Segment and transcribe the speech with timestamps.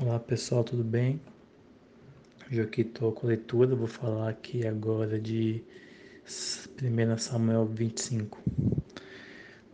[0.00, 1.20] Olá pessoal, tudo bem?
[2.48, 5.64] Hoje aqui estou com a leitura, vou falar aqui agora de
[6.24, 8.40] 1 Samuel 25.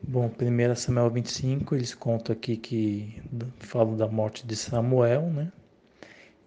[0.09, 3.23] Bom, 1 Samuel 25, eles contam aqui que
[3.59, 5.53] falam da morte de Samuel, né?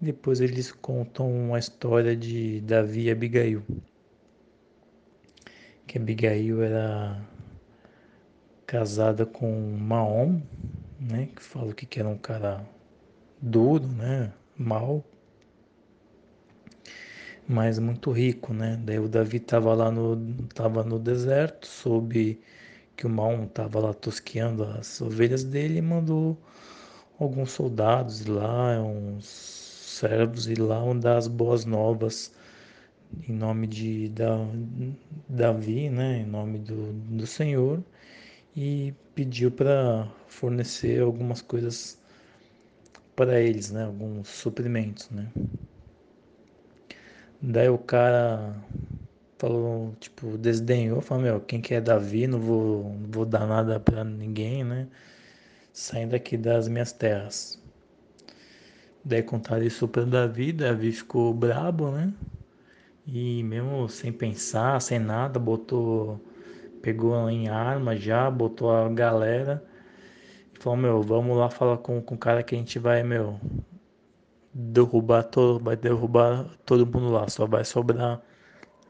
[0.01, 3.61] Depois eles contam uma história de Davi e Abigail.
[5.85, 7.23] Que Abigail era
[8.65, 10.41] casada com Maom,
[10.99, 11.29] né?
[11.35, 12.65] Que fala que era um cara
[13.41, 14.33] duro, né?
[14.57, 15.03] Mal,
[17.47, 18.79] mas muito rico, né?
[18.83, 20.17] Daí o Davi estava lá no,
[20.53, 22.41] tava no deserto, soube
[22.95, 26.37] que o Maom estava lá tosqueando as ovelhas dele e mandou
[27.19, 32.33] alguns soldados lá, uns servos ir lá dar as boas novas
[33.27, 34.11] em nome de
[35.29, 36.19] Davi, né?
[36.19, 37.83] Em nome do, do Senhor
[38.55, 41.99] e pediu para fornecer algumas coisas
[43.17, 43.83] para eles, né?
[43.83, 45.27] Alguns suprimentos, né?
[47.41, 48.55] Daí o cara
[49.39, 53.79] falou, tipo, desdenhou, falou, meu, quem que é Davi, não vou, não vou dar nada
[53.79, 54.87] para ninguém, né?
[55.73, 57.59] Saindo aqui das minhas terras.
[59.03, 62.13] Daí contaram isso para Davi, Davi ficou brabo, né?
[63.07, 66.19] E mesmo sem pensar, sem nada, botou,
[66.83, 69.66] pegou em arma já, botou a galera
[70.59, 73.39] Falou, meu, vamos lá falar com, com o cara que a gente vai, meu,
[74.53, 78.21] derrubar todo, vai derrubar todo mundo lá, só vai sobrar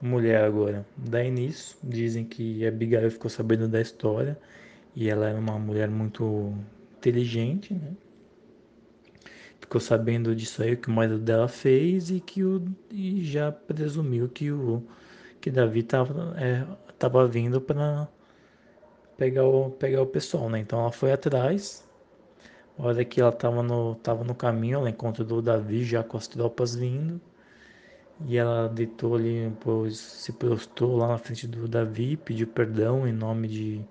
[0.02, 0.86] mulher agora.
[0.96, 4.38] Daí nisso, dizem que a Abigail ficou sabendo da história
[4.96, 6.54] e ela era uma mulher muito
[6.98, 7.94] inteligente, né?
[9.60, 13.52] Ficou sabendo disso aí, o que o marido dela fez e que o e já
[13.52, 14.84] presumiu que o
[15.42, 16.66] que Davi estava é,
[16.98, 18.08] tava vindo para
[19.18, 20.60] pegar o, pegar o pessoal, né?
[20.60, 21.86] Então ela foi atrás.
[22.78, 26.18] A hora que ela estava no, tava no caminho, ela encontrou o Davi já com
[26.18, 27.20] as tropas vindo.
[28.28, 33.14] E ela deitou ali, pois, se prostrou lá na frente do Davi, pediu perdão em
[33.14, 33.86] nome de,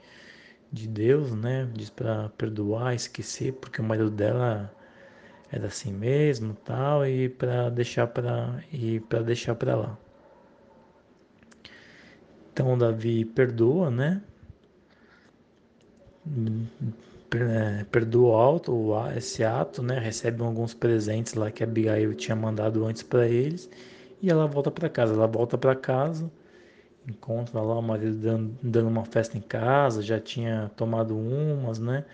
[0.72, 1.68] de Deus, né?
[1.74, 4.72] Diz para perdoar, esquecer, porque o marido dela
[5.50, 9.98] era assim mesmo, tal, e para deixar para e para deixar para lá.
[12.52, 14.22] Então Davi perdoa, né?
[17.90, 19.98] Perdoa alto esse ato, né?
[19.98, 23.68] Recebe alguns presentes lá que a Abigail tinha mandado antes para eles
[24.22, 25.14] e ela volta para casa.
[25.14, 26.30] Ela volta para casa,
[27.08, 32.04] encontra lá o marido dando, dando uma festa em casa, já tinha tomado umas, né?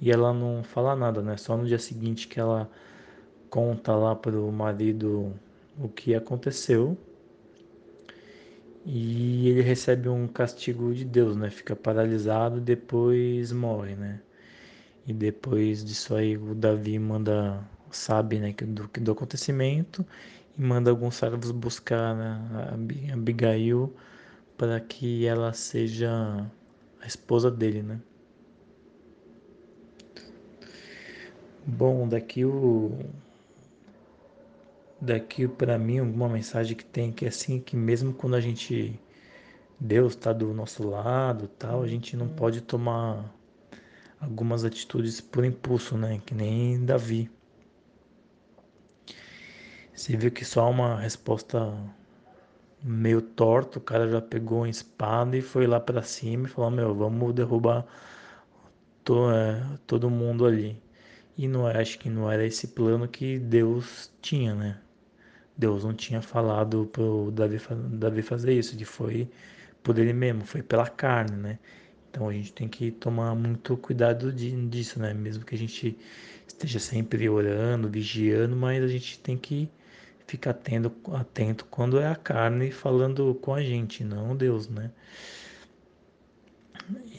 [0.00, 1.36] E ela não fala nada, né?
[1.36, 2.70] Só no dia seguinte que ela
[3.50, 5.34] conta lá para o marido
[5.78, 6.96] o que aconteceu
[8.84, 11.50] e ele recebe um castigo de Deus, né?
[11.50, 14.20] Fica paralisado depois morre, né?
[15.06, 20.06] E depois disso aí o Davi manda, sabe, né, do, do acontecimento
[20.56, 22.40] e manda alguns servos buscar né,
[23.10, 23.92] a Abigail
[24.56, 26.46] para que ela seja
[27.00, 28.00] a esposa dele, né?
[31.66, 32.98] Bom, daqui o
[35.00, 39.00] daqui para mim alguma mensagem que tem que é assim que mesmo quando a gente
[39.80, 43.34] Deus está do nosso lado, tal, a gente não pode tomar
[44.20, 46.20] algumas atitudes por impulso, né?
[46.26, 47.30] Que nem Davi.
[49.94, 51.72] Você viu que só uma resposta
[52.82, 56.70] meio torta, o cara já pegou uma espada e foi lá para cima e falou:
[56.70, 57.86] Meu, vamos derrubar
[59.04, 60.80] to, é, todo mundo ali.
[61.36, 64.78] E não é, acho que não era esse plano que Deus tinha, né?
[65.60, 67.58] Deus não tinha falado para Davi,
[67.92, 69.28] Davi fazer isso, que foi
[69.82, 71.58] por ele mesmo, foi pela carne, né?
[72.10, 75.12] Então a gente tem que tomar muito cuidado de, disso, né?
[75.12, 75.96] Mesmo que a gente
[76.48, 79.70] esteja sempre orando, vigiando, mas a gente tem que
[80.26, 84.90] ficar atento, atento quando é a carne falando com a gente, não Deus, né?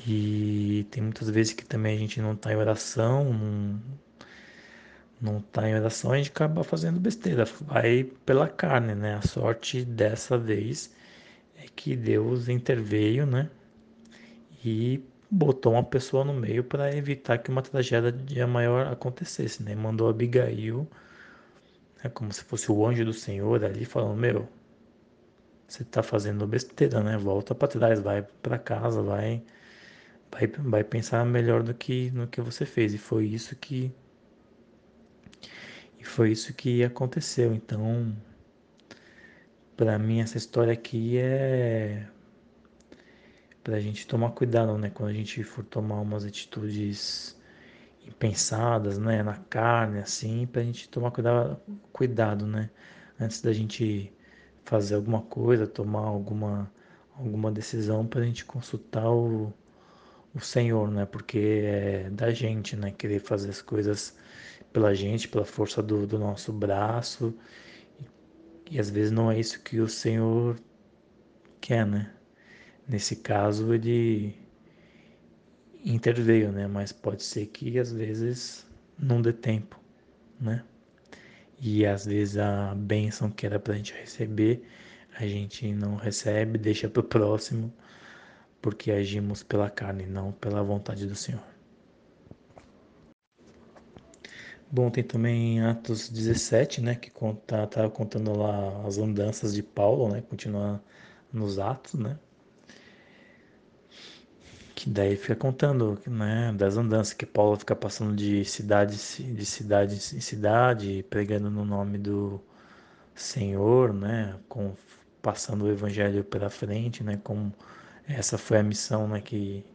[0.07, 3.79] E tem muitas vezes que também a gente não está em oração, não,
[5.21, 9.15] não está em oração, a gente acaba fazendo besteira, vai pela carne, né?
[9.15, 10.93] A sorte dessa vez
[11.57, 13.49] é que Deus interveio, né?
[14.65, 19.75] E botou uma pessoa no meio para evitar que uma tragédia maior acontecesse, né?
[19.75, 20.87] Mandou Abigail,
[22.03, 24.49] né, como se fosse o anjo do Senhor ali, falando: Meu,
[25.67, 27.17] você está fazendo besteira, né?
[27.17, 29.43] Volta para trás, vai para casa, vai,
[30.31, 32.93] vai, vai pensar melhor do que no que você fez.
[32.93, 33.91] E foi isso que
[36.01, 37.53] e foi isso que aconteceu.
[37.53, 38.15] Então,
[39.77, 42.07] para mim essa história aqui é
[43.63, 44.89] para a gente tomar cuidado, né?
[44.89, 47.39] Quando a gente for tomar umas atitudes
[48.03, 51.61] impensadas, né, na carne, assim, para a gente tomar cuidado,
[51.93, 52.71] cuidado, né,
[53.19, 54.11] antes da gente
[54.65, 56.71] fazer alguma coisa, tomar alguma,
[57.15, 59.53] alguma decisão, para a gente consultar o,
[60.33, 64.15] o Senhor, né, porque é da gente, né, querer fazer as coisas
[64.73, 67.33] pela gente, pela força do, do nosso braço,
[68.69, 70.57] e, e às vezes não é isso que o Senhor
[71.59, 72.13] quer, né.
[72.87, 74.35] Nesse caso, ele
[75.83, 76.67] interveio, né?
[76.67, 78.65] Mas pode ser que às vezes
[78.97, 79.79] não dê tempo,
[80.39, 80.63] né?
[81.59, 84.63] E às vezes a bênção que era para a gente receber,
[85.17, 87.71] a gente não recebe, deixa para o próximo,
[88.61, 91.41] porque agimos pela carne, não pela vontade do Senhor.
[94.69, 100.07] Bom, tem também Atos 17, né, que conta, tá contando lá as andanças de Paulo,
[100.07, 100.81] né, continua
[101.33, 102.17] nos Atos, né,
[104.73, 109.95] que daí fica contando, né, das andanças que Paulo fica passando de cidade de cidade
[109.95, 112.41] em cidade, pregando no nome do
[113.13, 114.73] Senhor, né, com
[115.21, 117.53] passando o evangelho pela frente, né, como
[118.07, 119.65] essa foi a missão, né, que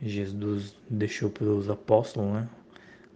[0.00, 2.48] Jesus deixou para os apóstolos, né,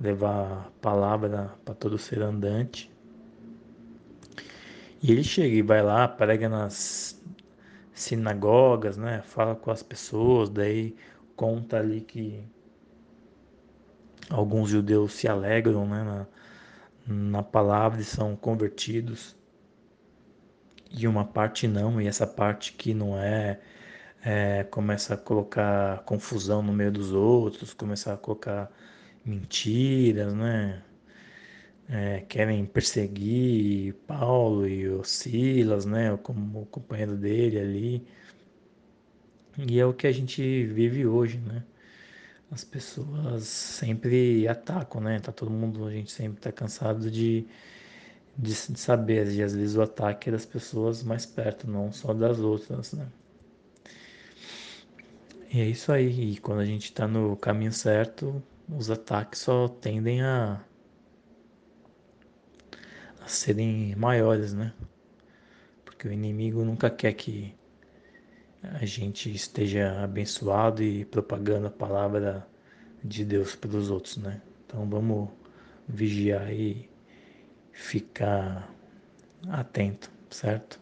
[0.00, 2.90] levar a palavra para todo ser andante.
[5.02, 7.20] E ele chega e vai lá, prega nas
[7.92, 9.22] sinagogas, né?
[9.22, 10.96] Fala com as pessoas, daí
[11.36, 12.44] conta ali que
[14.30, 16.26] alguns judeus se alegram né, na,
[17.06, 19.36] na palavra e são convertidos,
[20.90, 23.60] e uma parte não, e essa parte que não é,
[24.24, 28.70] é começa a colocar confusão no meio dos outros, começa a colocar
[29.24, 30.82] mentiras, né?
[31.88, 36.16] É, querem perseguir Paulo e o Silas, né?
[36.18, 38.06] Como o companheiro dele ali.
[39.58, 41.64] E é o que a gente vive hoje, né?
[42.50, 45.20] As pessoas sempre atacam, né?
[45.20, 47.46] Tá todo mundo, a gente sempre tá cansado de,
[48.36, 52.14] de, de saber, e às vezes o ataque é das pessoas mais perto, não só
[52.14, 53.08] das outras, né?
[55.50, 59.66] E é isso aí, e quando a gente está no caminho certo, os ataques só
[59.66, 60.62] tendem a,
[63.22, 64.74] a serem maiores, né?
[65.86, 67.54] Porque o inimigo nunca quer que
[68.62, 72.46] a gente esteja abençoado e propagando a palavra
[73.02, 74.42] de Deus para os outros, né?
[74.66, 75.30] Então vamos
[75.88, 76.90] vigiar e
[77.72, 78.70] ficar
[79.48, 80.78] atento, certo?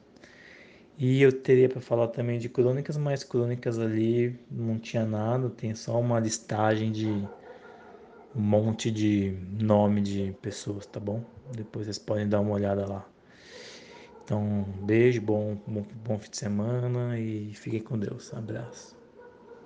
[0.98, 5.74] E eu teria para falar também de crônicas, mas crônicas ali não tinha nada, tem
[5.74, 7.06] só uma listagem de
[8.34, 11.22] um monte de nome de pessoas, tá bom?
[11.54, 13.06] Depois vocês podem dar uma olhada lá.
[14.24, 18.34] Então, beijo, bom, bom, bom fim de semana e fiquem com Deus.
[18.34, 18.95] Abraço.